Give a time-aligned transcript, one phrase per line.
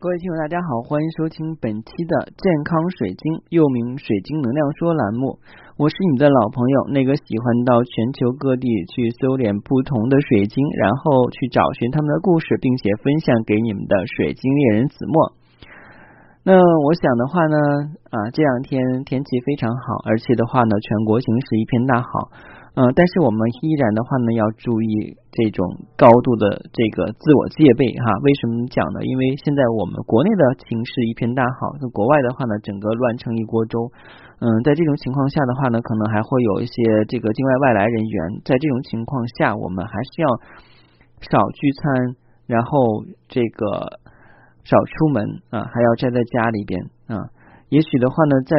[0.00, 5.36] 各位听友，大家好，欢迎收听本期的健康水晶，又名水晶能量说栏目。
[5.76, 15.36] 我是你的老朋友，那个喜欢到全球各地去搜敛不同的水晶，然后去找寻他们的故事，并且分享给你们的水晶猎人子墨。
[16.48, 17.56] 那我想的话呢，
[18.08, 22.32] 啊，这两天天气非常好，而且的话呢，全国形势一片大好。
[22.74, 25.66] 嗯，但是我们依然的话呢，要注意这种
[25.98, 28.06] 高度的这个自我戒备哈。
[28.22, 29.02] 为什么讲呢？
[29.02, 33.90] 因为现在我们国内的形势一片大好，那国外的话呢，整个乱成一锅粥。
[34.38, 38.40] 嗯，在这种情况下的话呢，可能还会有一些这个境外外来人员。
[38.44, 40.28] 在这种情况下，我们还是要
[41.26, 42.14] 少聚餐，
[42.46, 43.98] 然后这个
[44.62, 47.28] 少出门啊，还要宅在家里边啊。
[47.68, 48.56] 也许的话呢，在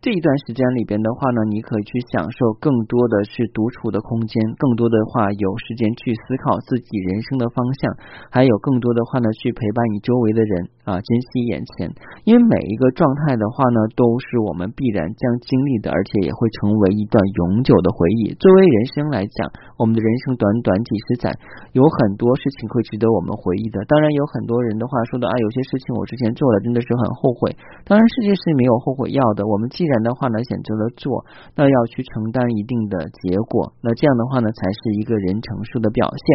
[0.00, 7.92] 这一段时间里边的话呢，你可以去享受更多的是独处的空间，更多的话有时间去思考自己人生的方向，
[8.32, 11.92] 还有更多的话呢去陪伴你周围的人啊，珍惜眼前，
[12.24, 18.32] 因为每一个状态的话呢，都是我们必然将经历的，而且也会成为一段永久的回忆。
[18.40, 21.28] 作为人生来讲，我们的人生短短几十载，
[21.76, 23.84] 有很多事情会值得我们回忆的。
[23.84, 27.52] 当然，有很多人的话说的啊，有些事情我之前做了，真的是很后悔。
[27.84, 29.44] 当然，世界是没有后悔药的。
[29.44, 36.26] 我们既然的话呢，选择了做，那要去承担一定的结果，那这样的话呢，才是一个人成熟的表现。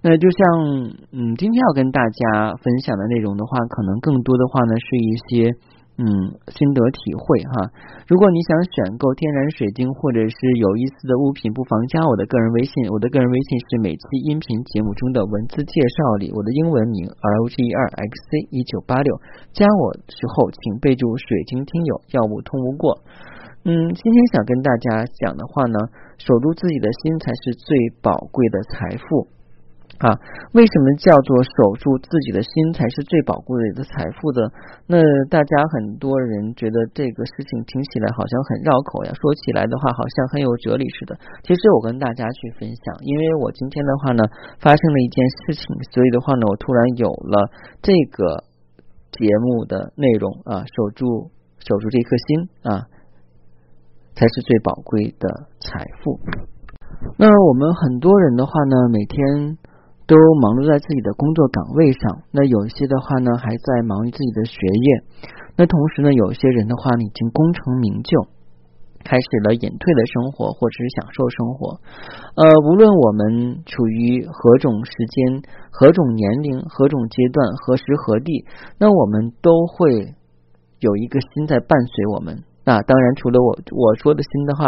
[0.00, 0.38] 那就像
[1.10, 5.50] 嗯，今天要跟大家分享的内容的话，可能更多的话呢，是一些。
[5.98, 6.06] 嗯，
[6.54, 7.74] 心得体会哈。
[8.06, 12.86] 如果你想选购天然水晶或者是有意思的物品，不妨加我的个人微信。
[12.94, 19.10] 我的个人微信是每期音频节目中的文字介绍里我的英文名 R O G E 二 X C 一九八六。
[19.50, 23.02] 加我时候请备注水晶听友，要不通不过。
[23.66, 25.78] 嗯，今天想跟大家讲的话呢，
[26.16, 29.26] 守住自己的心才是最宝贵的财富。
[29.98, 30.14] 啊，
[30.54, 34.46] 为什么叫做守住自己的心才是最宝贵的财富的？
[34.86, 41.18] 那大家很多人觉得这个事情听起来好像很绕口呀，说起来的话好像很有哲理似的。
[41.42, 44.22] 其实我跟大家去分享，因为我今天的话呢，
[44.62, 47.50] 发生了一件事情，所以的话呢，我突然有了
[47.82, 48.44] 这个
[49.10, 52.86] 节目的内容啊，守住守住这颗心啊，
[54.14, 55.26] 才是最宝贵的
[55.58, 56.20] 财富。
[57.18, 59.58] 那我们很多人的话呢，每天。
[60.08, 64.88] 都忙碌在自己的工作岗位上，那有些的话呢，还在忙于自己的学业。
[65.52, 68.24] 那同时呢，有些人的话呢，已经功成名就，
[69.04, 71.76] 开始了隐退的生活，或者是享受生活。
[72.40, 78.48] 呃，无论我们处于何种时间、何种年龄、何种阶段、何时何地，
[78.80, 80.16] 那我们都会
[80.80, 82.48] 有一个心在伴随我们。
[82.64, 84.64] 那当然，除了我我说的心的话。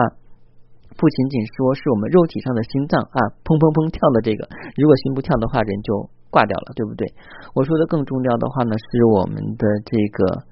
[1.01, 4.45] 不仅仅说是我们肉体上的心脏啊，砰砰砰跳的这个，
[4.77, 7.09] 如果心不跳的话，人就挂掉了，对不对？
[7.57, 10.45] 我说的更重要的话呢，是我们的这个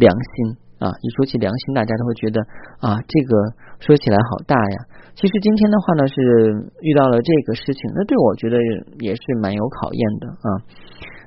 [0.00, 0.88] 良心啊。
[1.04, 2.40] 一说起良心，大家都会觉得
[2.80, 3.36] 啊，这个
[3.84, 4.76] 说起来好大呀。
[5.12, 6.16] 其实今天的话呢，是
[6.80, 8.56] 遇到了这个事情，那对我觉得
[9.04, 10.48] 也是蛮有考验的啊。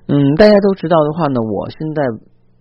[0.09, 2.01] 嗯，大家都知道的话呢，我现在。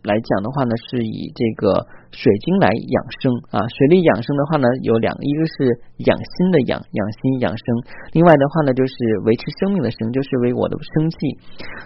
[0.05, 3.65] 来讲的话呢，是以这个水晶来养生啊。
[3.73, 7.65] 水力养生的话呢，有两，一个是养心的养，养心养生；
[8.13, 8.93] 另外的话呢，就是
[9.25, 11.17] 维持生命的生，就是为我的生气。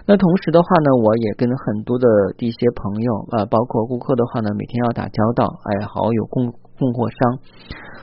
[0.03, 2.05] 那同时的话呢，我也跟很多的
[2.43, 7.39] 一些朋友啊，包括顾客的话呢，每天要打交道，哎，好友供供货商。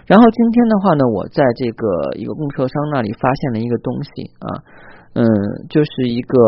[0.08, 4.48] 然后今天的话呢，我在这个一个供货商那里发现了一个东西啊，
[5.12, 5.28] 嗯，
[5.68, 6.40] 就是一个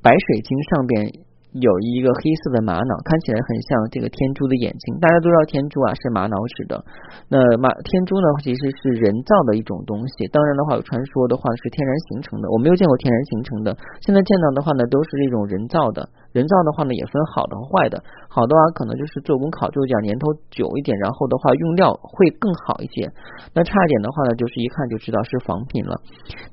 [0.00, 1.28] 白水晶上边。
[1.52, 4.94] 有一个黑色的玛瑙，看起来很像这个天珠的眼睛。
[5.02, 6.78] 大家都知道天珠啊是玛瑙石的，
[7.26, 10.30] 那玛天珠呢其实是人造的一种东西。
[10.30, 13.76] 当然的话，有传说的话是天然形成的，我没有见过天然形成的。
[14.06, 16.08] 现在见到的话呢，都是这种人造的。
[16.30, 17.98] 人造的话呢，也分好的和坏的。
[18.30, 23.10] 好的话，可能就是做工考究一点，年头久一点，然后的话用料会更好一些。
[23.52, 25.98] 那差一点的话呢，就是一看就知道是仿品了。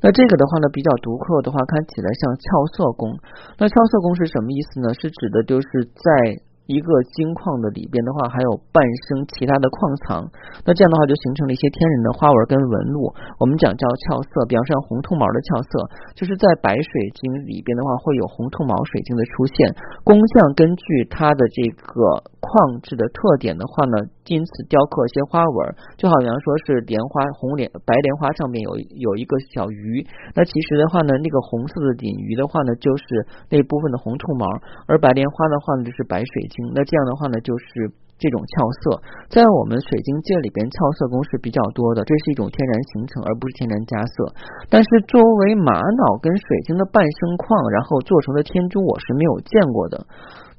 [0.01, 3.13] 那这个的话呢，比较独特的话，看起来像俏色工。
[3.59, 4.91] 那俏色工是什么意思呢？
[4.95, 6.41] 是指的就是在。
[6.67, 10.27] 一个金矿的里边的话，还有半生其他的矿藏，
[10.67, 15.71] 那这样的话就形成了一些天然的花纹跟纹路，我们讲叫俏色，比方说红兔毛的俏色，
[16.13, 19.73] 就是在白水晶里边的话会有红兔毛水晶的出现，
[20.03, 24.11] 工匠根据它的这个矿质的特点的话呢。
[24.27, 30.03] 因此雕刻一些花纹，就好像说是莲花红莲白莲花上面有有一个小鱼，
[30.35, 34.43] 那其实的话呢，那个红色的锦鱼的话呢，就是那部分的红兔毛，
[34.85, 36.56] 而白莲花的话呢，就是白水晶。
[36.73, 44.33] 那这样的话呢，就是这种俏色，在我们水晶界里边，俏色宫是比较多的，这是一种天然形成，而不是天然加色。
[44.69, 50.05] 但是作为玛瑙跟水晶的半生矿，然后做成的天珠，我是没有见过的。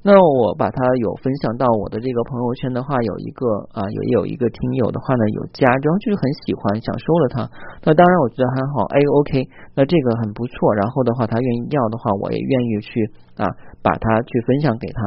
[0.01, 7.43] 那我把它有分享到我的这个朋友圈的话，有一个啊，有有一个听友的话呢，有加，然后就是很喜欢，想收了它。
[7.83, 9.43] 那当然我觉得还好，哎，OK，
[9.75, 10.73] 那这个很不错。
[10.79, 13.43] 然后的话，他愿意要的话，我也愿意去啊，
[13.83, 15.03] 把它去分享给他。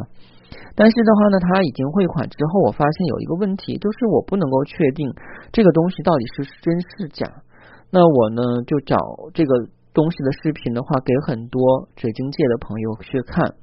[0.75, 5.13] 但是的话呢，他已经汇款之后，我发现有一个问题，就是我不能够确定
[5.53, 7.27] 这个东西到底是真是假。
[7.91, 8.97] 那我呢，就找
[9.35, 9.53] 这个
[9.93, 13.55] 东西的视频的话，给很多水晶界的朋友去看。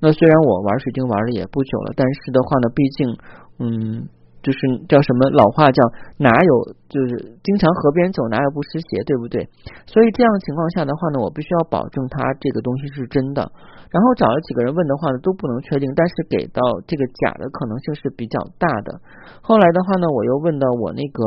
[0.00, 3.16] 那虽然我玩水晶玩的也不久了，但是的话呢，毕竟，
[3.58, 4.08] 嗯，
[4.44, 5.80] 就是叫什么老话叫
[6.20, 6.52] 哪有
[6.92, 9.48] 就是经常河边走哪有不湿鞋，对不对？
[9.88, 13.40] 所以这样情况下的话呢，我必须要保证它这个东西是真的。
[13.88, 19.00] 然后找了几个人问的话呢，都不能确定，但是给到这个假的可能性是比较大的。
[19.40, 21.24] 后来的话呢，我又问到我那个。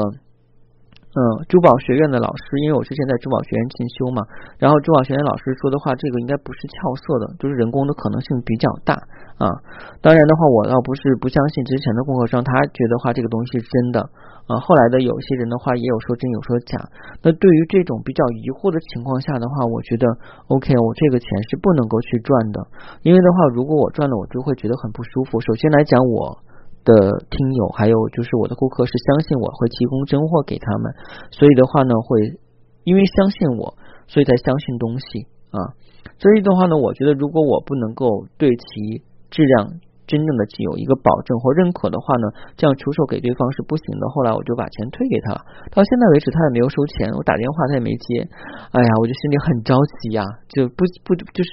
[1.17, 1.19] 嗯，
[1.49, 4.21] 珠宝学院的老师，因为我之前在珠宝学院进修嘛，
[4.61, 8.93] 然后珠宝学院老师说的话，这个应该不是俏色的，就是人工的可能性比较大
[9.41, 9.49] 啊。
[9.97, 13.97] 当然的话，我倒不是不相信之前的供货商，他觉得话这个东西是真的
[14.45, 14.61] 啊。
[14.61, 16.77] 后来的有些人的话，也有说真有说假。
[17.25, 20.05] 那对于这种比较疑惑的情况下的话，我觉得
[20.53, 22.61] OK，我这个钱是不能够去赚的，
[23.01, 25.41] 因为的话，如果我赚了，我就会觉得很不舒服。
[25.41, 26.45] 首先来讲，我。
[26.87, 30.87] 的听友还有就是我的顾客是相信我会提供真货给他们，
[31.35, 32.39] 所以的话呢会
[32.87, 33.75] 因为相信我，
[34.07, 35.75] 所以才相信东西啊。
[36.15, 44.07] 所以的话呢，我觉得如果我不能够对其质量真正的有一个保证或认可的话呢，这样出售给对方是不行的。
[44.15, 45.35] 后来我就把钱退给他，
[45.75, 48.23] 到现在为止他也没有收钱，我打电话他也没接。
[48.71, 51.51] 哎呀，我就心里很着急呀，就不不就是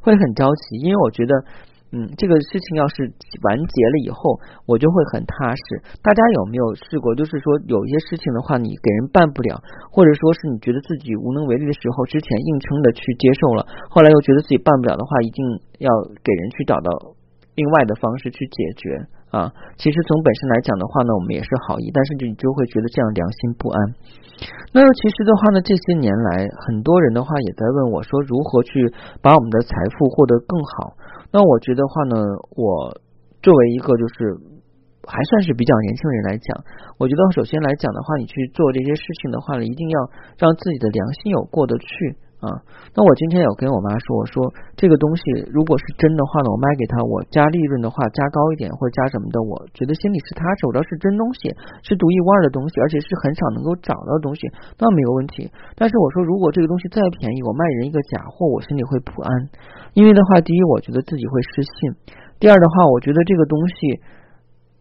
[0.00, 1.44] 会很着急，因为我觉得。
[1.92, 3.02] 嗯，这个事情要是
[3.42, 5.82] 完结了以后，我就会很踏实。
[6.02, 7.14] 大家有没有试过？
[7.14, 9.58] 就是说，有一些事情的话，你给人办不了，
[9.90, 15.42] 或者说是你觉得自己无能为力的时候，之前硬撑的去接受了，后来又觉得自己办不了的话，一定
[15.82, 15.90] 要
[16.22, 16.90] 给人去找到
[17.56, 19.50] 另外的方式去解决啊。
[19.78, 23.78] 其实从本身来讲的话呢，我们也是好意，但是你就会觉得这样良心不安。
[24.72, 30.96] 那其实的话呢，这些年来，很多人的话也在问我说，如何去把我们的财富获得更好。
[31.32, 32.16] 那我觉得话呢，
[32.56, 32.94] 我
[33.42, 34.36] 作为一个就是
[35.06, 36.64] 还算是比较年轻人来讲，
[36.98, 39.98] 我觉得首先来讲的话，你去做这些事情的话呢，一定要
[40.38, 42.16] 让自己的良心有过得去。
[42.40, 42.48] 啊，
[42.96, 45.22] 那我今天有跟我妈说，我说这个东西
[45.52, 51.52] 如果是真的话呢，我卖给他，我加利润的话加高一点或者加什么的，我觉得心里是踏实，我知道是真东西，
[51.84, 54.48] 是独一无二的东西，而且是很少能够找到的东西，
[54.80, 55.52] 那没有问题。
[55.76, 59.30] 但是我说，如果这个东西再便宜，我卖人一个假货，我心里会不安，
[59.92, 61.92] 因为的话，第一，我觉得自己会失信；
[62.40, 64.00] 第二的话，我觉得这个东西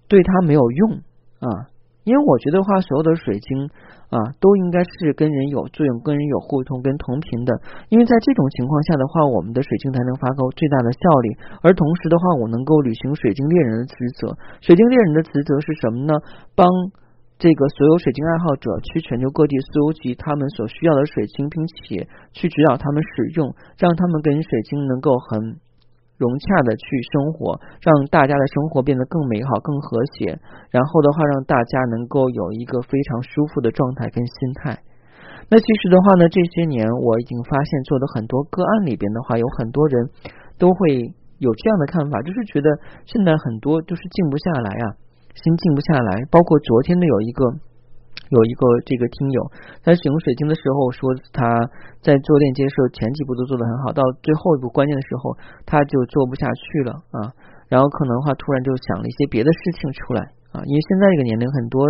[0.08, 1.04] 对他没有用
[1.44, 1.68] 啊。
[2.04, 3.70] 因为我觉得话，所有的水晶
[4.10, 7.54] 啊，都应该是跟人有作用、跟人有互通、跟同频的。
[7.90, 11.38] 因为在这种情况下的话，我们的水晶才能发挥最大的效力。
[11.62, 14.34] 而同时的话，我能够履行水晶猎人的职责。
[14.62, 16.14] 水晶猎人的职责是什么呢？
[16.56, 16.66] 帮
[17.38, 25.60] 这个所有水晶爱好者去全球各地搜集他们所需要的水晶，并且去指导他们使用，让他们跟水晶能够很。
[26.20, 26.84] 融洽的去
[27.16, 30.38] 生活，让大家的生活变得更美好、更和谐。
[30.70, 34.78] 然后的话，让大家能够有一个非常舒服的状态跟心态。
[35.48, 40.10] 那其实的话呢，这些年我已经发现，做的很多个案里边的话，有很多人
[40.60, 42.68] 都会有这样的看法，就是觉得
[43.06, 44.86] 现在很多就是静不下来啊，
[45.34, 46.28] 心静不下来。
[46.30, 47.69] 包括昨天的有一个。
[48.30, 49.42] 有一个这个听友，
[49.82, 51.42] 在使用水晶的时候说他
[52.02, 55.34] 在做链接的时候前几步都做得很好，到最后一步关键的时候
[55.66, 57.34] 他就做不下去了啊，
[57.68, 60.22] 然后可能的话突然就想了一些别的事情出来
[60.54, 61.82] 啊，因为现在这个年龄很多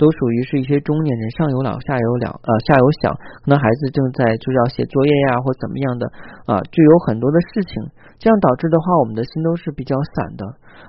[0.00, 3.12] 都属于是一些中年人，上有老下有了呃下有小，
[3.44, 6.08] 可能孩子正在就要写作业呀或怎么样的
[6.48, 7.72] 啊，就有很多的事情，
[8.16, 10.44] 这样导致的话我们的心都是比较散的，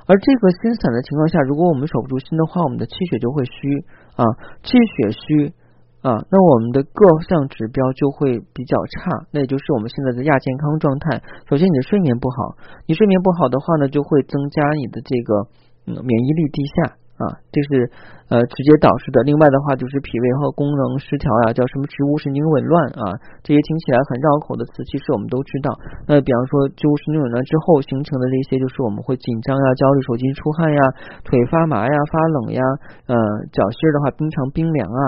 [0.07, 3.83] 而这个心散的情况下，如果我们守不住心的话，我们的气血就会虚。
[4.15, 4.23] 啊，
[4.63, 5.53] 气血虚
[6.01, 11.21] 啊，那我们的各项指标就会比较差，那也就是我们现在的亚健康状态。
[11.49, 12.55] 首先，你的睡眠不好，
[12.85, 15.47] 你睡眠不好的话呢，就会增加你的这个
[15.85, 16.95] 免疫力低下。
[17.21, 17.85] 啊，这是
[18.29, 19.21] 呃直接导致的。
[19.21, 23.13] 另外的话，就是脾胃和功能失调呀，叫什么植物神经紊乱啊，
[23.45, 25.69] 这些听起来很绕口的词，其实我们都知道。
[26.09, 30.81] 那比方说植物神经紊乱之后形成的这些，就是我们会紧张呀、焦虑、手机出汗呀、
[31.23, 32.61] 腿发麻呀、发冷呀，
[33.05, 33.15] 呃，
[33.53, 35.01] 脚心的话冰常冰凉啊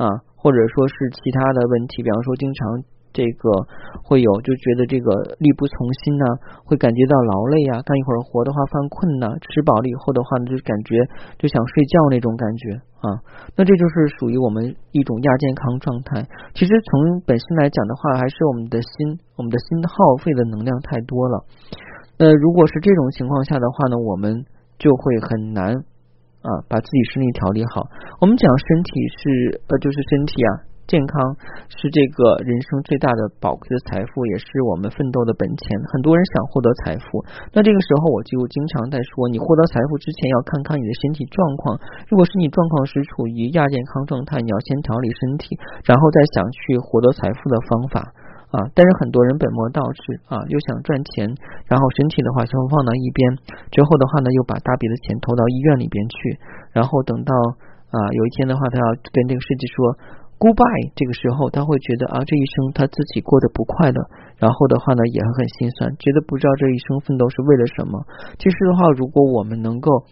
[0.00, 0.04] 啊，
[0.36, 2.80] 或者说是其他的问题，比方说经常
[3.12, 3.50] 这个
[4.04, 6.24] 会有就觉得这个力不从心呐，
[6.64, 10.94] 会感觉到劳累呀，干一会儿活的话犯困呐，吃饱了以后的话呢，就感觉
[11.38, 13.18] 就想睡觉那种感觉啊，
[13.56, 16.22] 那这就是属于我们一种亚健康状态。
[16.54, 21.44] 其实从本身来讲的话，还是我们的心，我们的心耗费的能量太多了。
[22.18, 24.44] 呃，如果是这种情况下的话呢，我们
[24.78, 25.74] 就会很难
[26.42, 27.88] 啊把自己身体调理好。
[28.20, 30.69] 我们讲身体是呃，就是身体啊。
[30.86, 31.36] 健康
[31.68, 35.78] 是这个人生最大的宝贵的财富，也是我们奋斗的本钱。
[35.92, 41.78] 很多人想获得财富，那这个时候我就经常在说，你获得财富之前要看看你的身体状况。
[42.10, 45.54] 如果是你状况是处于亚健康状态，你要先调理身体，
[45.86, 48.00] 然后再想去获得财富的方法
[48.50, 48.58] 啊。
[48.74, 51.30] 但是很多人本末倒置啊，又想赚钱，
[51.70, 53.38] 然后身体的话先放到一边，
[53.70, 56.38] 之后的话呢，又把大笔的钱投到医院里边去，
[56.74, 57.30] 然后等到
[57.94, 60.18] 啊有一天的话，他要跟这个设计说。
[60.40, 64.00] Goodbye，这个时候他会觉得啊，这一生他自己过得不快乐，
[64.40, 68.00] 然后的话呢也很心酸，觉得不知道这一生奋斗是为了什么。
[68.40, 70.08] 其实的话，如果我们能够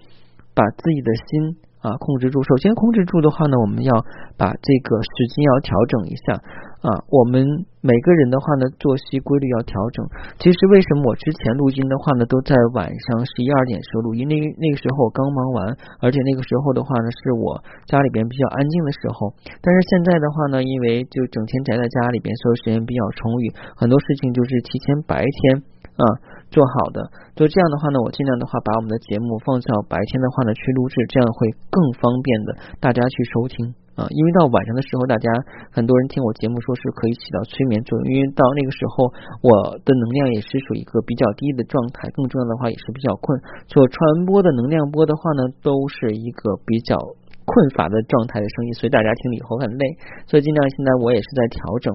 [0.52, 3.92] 把自己的心啊控制住，首先控制住的话呢，我们要
[4.36, 6.40] 把这个时间要调整一下。
[6.78, 7.42] 啊，我们
[7.82, 10.06] 每个人的话呢，作息规律要调整。
[10.38, 14.22] 其实为什么我之前录音的话呢，都在晚上十一二点时候录音？
[14.30, 17.58] 那那个时候我刚忙完，而且那个时候的话呢，是我
[17.90, 19.34] 家里边比较安静的时候。
[19.58, 25.66] 但是现在的话呢，因为就整天宅在家里边，所以时间比较充裕，很多事情就是提前白天
[25.98, 26.04] 啊
[26.48, 27.02] 做好的。
[27.36, 32.48] 就这样的话呢，我尽量的话把我们的节目放到白天的话呢去录制，这样会更方便的
[32.80, 33.74] 大家去收听。
[33.98, 35.26] 啊，因为到晚上的时候，大家
[35.74, 38.06] 很多人听我节目说是可以起到催眠作用。
[38.06, 39.10] 因为到那个时候，
[39.42, 43.34] 我的能量也是属于一个比较低的状态，更重要的话也是比较困，
[43.66, 46.94] 所传播的能量波的话呢，都是一个比较
[47.42, 49.82] 困乏的状态的声音，所以大家听了以后很累。
[50.30, 51.90] 所以尽量现在我也是在调整。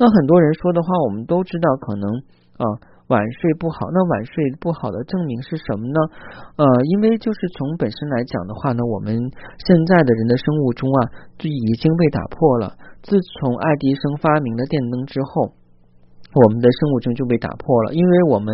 [0.00, 2.08] 那很多人说的话，我们都知道，可能
[2.56, 2.64] 啊。
[3.12, 6.00] 晚睡不好，那晚睡不好的证明是什么呢？
[6.56, 6.64] 呃，
[6.96, 9.12] 因为就是从本身来讲的话呢，我们
[9.60, 10.98] 现在的人的生物钟啊，
[11.36, 12.72] 就已经被打破了。
[13.04, 15.52] 自从爱迪生发明了电灯之后，
[16.32, 17.92] 我们的生物钟就被打破了。
[17.92, 18.48] 因为我们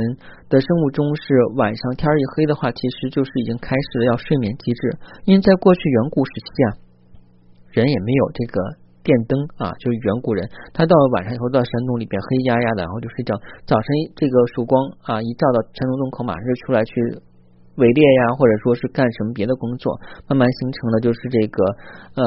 [0.50, 1.22] 的生物钟是
[1.54, 4.98] 晚上天一黑的话，其实就是已经开始了要睡眠机制。
[5.22, 6.68] 因为在过去远古时期啊，
[7.70, 8.87] 人也没有这个。
[9.02, 13.32] 电灯啊，就是远古人，他到了晚上以后到山洞里边黑压压的，然后就睡觉。
[13.64, 13.86] 早晨
[14.16, 16.92] 这个曙光啊，一照到山洞洞口，马上就出来去
[17.76, 19.96] 围猎呀，或者说是干什么别的工作，
[20.28, 21.64] 慢慢形成了就是这个
[22.18, 22.24] 呃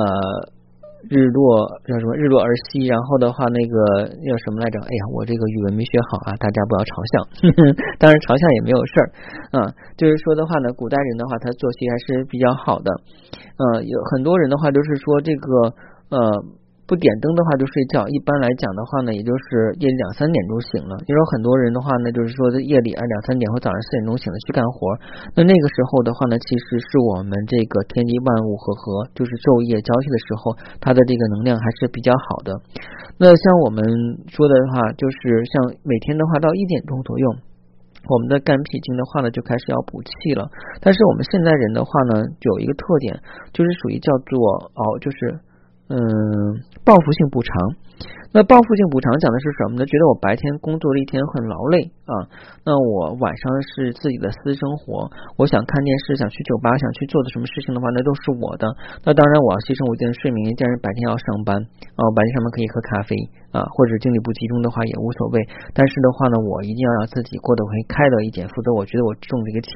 [1.09, 4.79] 日落叫什么日落而息，然后的话那个叫什么来着？
[4.79, 7.13] 哎呀，我这个语文没学好啊，大家不要嘲笑。
[7.99, 9.07] 当然嘲笑也没有事儿
[9.53, 12.89] 啊，就是说的话呢，古代人的话他作息还是比较好的。
[13.59, 15.75] 呃，有很多人的话就是说这个
[16.09, 16.17] 呃。
[16.91, 20.99] 不点灯的话就睡觉，一般来讲的话呢，也就是夜里两三点钟醒了。
[21.07, 24.91] 也有很多人的话呢，就是说在夜里啊两三点或早上四点钟醒了去干活。
[25.31, 30.51] 那那个时候的话呢，其实是我们这个天地万物和合，就是昼夜交替的时候，
[30.83, 32.51] 它的这个能量还是比较好的。
[33.15, 33.79] 那像我们
[34.27, 37.25] 说的话，就是像每天的话到一点钟左右，
[38.03, 40.43] 我们的肝脾经的话呢就开始要补气了。
[40.83, 43.15] 但是我们现在人的话呢，有一个特点，
[43.55, 44.35] 就是属于叫做
[44.75, 45.39] 哦，就是。
[45.89, 45.97] 嗯，
[46.83, 47.75] 报复性补偿。
[48.31, 49.83] 那报复性补偿讲的是什么呢？
[49.83, 52.15] 觉得我白天工作了一天很劳累啊，
[52.63, 58.71] 那我晚上是自己的私生活，我想看电视，想去酒吧，想去做的什么事情的话，那都是我的。
[59.03, 61.59] 那当然我要牺牲我一天睡眠，既然白天要上班
[61.99, 63.19] 啊，白天上班可以喝咖啡
[63.51, 65.43] 啊，或者精力不集中的话也无所谓。
[65.75, 69.71] 但是的话呢，我一定要让自己过得会快乐一点，否则我觉得我挣这个钱，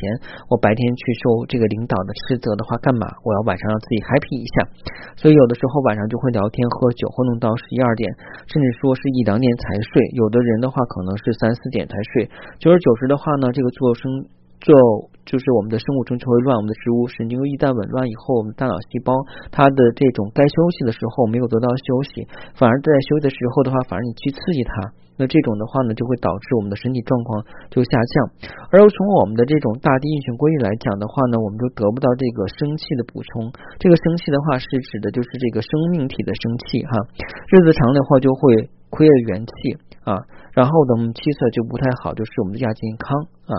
[0.48, 3.12] 我白天去受这个领导的斥责的话，干嘛？
[3.28, 4.56] 我要晚上让自己 happy 一下。
[5.20, 8.08] 所以有的时候晚上就会聊天喝酒，活动到十一二点。
[8.48, 12.30] 甚至说是一两点才睡，有的人的话可能是三四点才睡。
[12.60, 14.25] 久而久之的话呢，这个做生
[14.62, 14.74] 做
[15.25, 19.14] 就是我们的生物钟就会乱，我们的植物神经一旦紊乱以后，我们大脑细胞
[19.52, 25.05] 它的这种该休息的时候没有得到休息，反而在休息的时候的话，反而你去刺激它。
[25.18, 28.14] 那这种的话呢，就会导致我们的身体状况就下降。
[28.72, 33.52] 而从我们的这种大地运行规律来讲的话呢，我们就得不到这个生气的补充。
[33.80, 36.92] 这个生气的话是指的就是这个生命体的生气哈。
[37.48, 39.54] 日子长的话就会亏了元气
[40.04, 40.20] 啊，
[40.52, 43.08] 然后呢气色就不太好，就是我们的亚健康
[43.48, 43.54] 啊。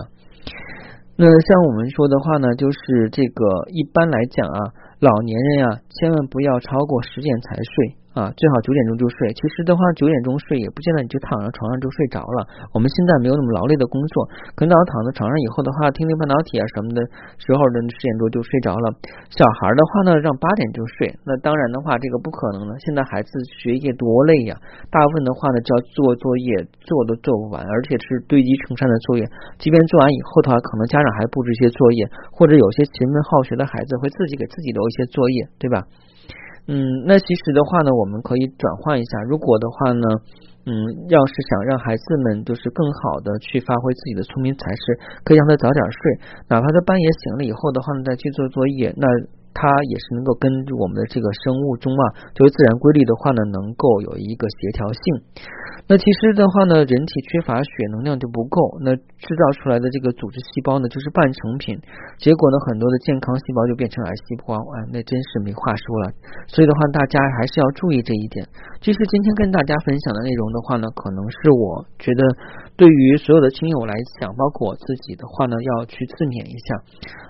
[1.17, 3.41] 那像我们说的话呢，就是这个
[3.73, 4.59] 一般来讲啊，
[4.99, 7.97] 老年人啊，千万不要超过十点才睡。
[8.17, 9.29] 啊，最好九点钟就睡。
[9.37, 12.49] 其实的话，九点钟睡也不见得你就躺在床上就睡着了。
[12.73, 14.25] 我们现在没有那么劳累的工作，
[14.57, 16.99] 可能躺在床上以后的话，听听半导体啊什么的
[17.37, 18.89] 时候的十点多就睡着了。
[19.29, 21.13] 小孩的话呢，让八点就睡。
[21.29, 22.73] 那当然的话，这个不可能了。
[22.81, 23.29] 现在孩子
[23.61, 24.57] 学业多累呀，
[24.89, 29.21] 大部分的话呢，就要做作业，做都做不完，而且是堆积成山的作业。
[29.61, 32.01] 即便做完以后的话，可能家长还布置一些作业，
[32.33, 35.85] 或者有些勤奋好学的孩子会自己给自己留一些作业，对吧？
[36.67, 36.75] 嗯，
[37.07, 39.21] 那其实的话呢，我们可以转换一下。
[39.23, 40.05] 如果的话呢，
[40.67, 40.71] 嗯，
[41.09, 46.19] 要是想让孩子们就是更好的去发挥自己的聪明才智，可以让他早点睡，
[46.49, 49.07] 哪怕他半夜醒了以后的话呢，再去做作业，那。
[49.57, 50.45] 它也是能够跟
[50.77, 52.03] 我们的这个生物钟啊，
[52.37, 55.01] 就是自然规律的话呢，能够有一个协调性。
[55.89, 61.79] 那其实的话呢，人体缺乏血能量就不够，那制造出来的这个组织细胞呢，就是半成品。
[62.19, 66.11] 结果呢，很多的健康细胞就变成癌细胞，啊，那真是没话说了。
[66.45, 68.45] 所以的话，大家还是要注意这一点。
[68.83, 72.21] 其实今天跟大家分享的内容的话呢，可能是我觉得
[72.75, 76.83] 对于所有的亲友来讲，包括我自己的话呢，要去自勉一下。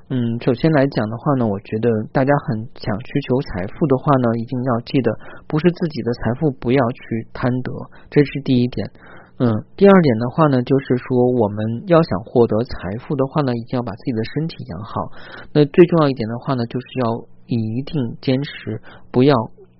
[0.10, 5.14] 嗯，首先来讲的话呢，我觉得大家很想去求财富的话呢，一定要记得，
[5.46, 7.70] 不是自己的财富不要去贪得，
[8.10, 8.90] 这是第一点。
[9.38, 15.12] 嗯，第二点的话呢，就是说我们要想获得财富的话呢，一定要把自己的身体养好。
[15.54, 18.82] 那最重要一点的话呢，就是要一定坚持，
[19.12, 19.36] 不要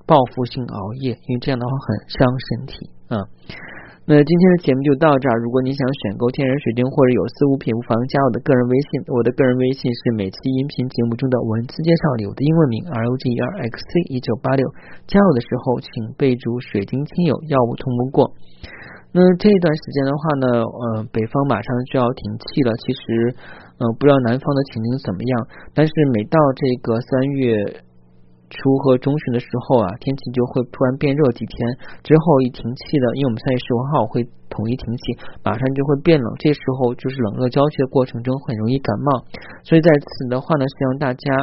[0.06, 3.18] 报复性熬夜，因为这样的话很伤身体啊。
[4.08, 5.36] 那今天的节目就到这儿。
[5.44, 9.04] 如果你想选购天然水晶或者有色物品，不妨加我的个人微信。
[9.12, 14.64] 我的个人微信是每期音频节目中的文字介绍里我的英文名 R O G E R X C 一九八六。
[15.12, 18.32] 加我的时候请备注水晶亲友，要不通不过。
[19.12, 22.72] 那这一段时间的话呢，呃，北方马上就要停气了。
[22.80, 23.36] 其实，
[23.76, 25.32] 呃，不知道南方的情景怎么样，
[25.76, 27.84] 但是每到这个三月。
[28.50, 31.56] 初和中旬的时候啊，天气就会突然变热几天，
[32.04, 35.04] 之后一停气的，因为我们三月十五号会统一停气，
[35.44, 39.26] 马上就会变冷，这时候就是冷热交替的过程中很容易感冒，
[39.64, 41.34] 所以在此的话呢，希望大家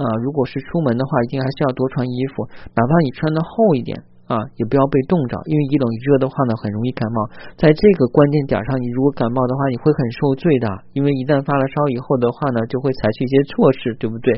[0.00, 4.02] 啊，如果是出门的话，一定还是要多穿衣服，哪怕你穿的厚一点。
[4.26, 7.30] 啊，也不要被冻着，因为一冷一热的话呢，很容易感冒。
[7.54, 10.66] 在这个关键点上，你如果感冒的话，你会很受罪的。
[10.98, 14.34] 因为一旦发了烧以后的话呢，就会采取一些措施，对不对？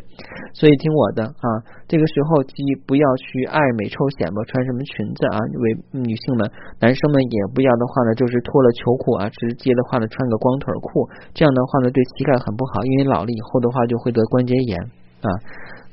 [0.53, 1.47] 所以听我的啊，
[1.89, 5.41] 这个时候既不要去爱美臭显摆，穿什么裙子啊？
[5.41, 5.65] 为
[6.05, 6.45] 女性们，
[6.85, 14.77] 男生们也不要的话呢，就是脱了秋裤啊，直接的话呢，穿个光腿裤，这样的话呢，对膝盖很不好，因为老了以后的话就会得关节炎
[15.25, 15.33] 啊。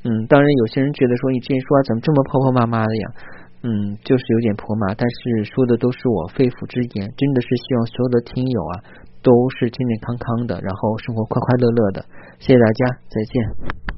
[0.06, 3.06] 嗯，当然有些人觉得说你之前说怎么这么婆婆妈妈的呀？
[3.66, 8.74] 嗯，就是有点婆妈，但是说的都是我肺腑之言，真的是希望所有的听友啊
[9.26, 12.06] 都是健健康康的，然后生活快快乐乐的。
[12.38, 13.95] 谢谢大家，再见。